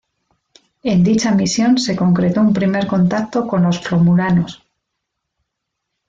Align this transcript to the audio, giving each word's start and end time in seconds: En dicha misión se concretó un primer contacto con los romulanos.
En 0.81 1.03
dicha 1.03 1.31
misión 1.31 1.77
se 1.77 1.95
concretó 1.95 2.41
un 2.41 2.53
primer 2.53 2.87
contacto 2.87 3.45
con 3.47 3.61
los 3.61 3.87
romulanos. 3.87 4.63